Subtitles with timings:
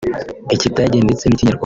[0.55, 1.59] Ikidage ndetse n’Ikinyarwanda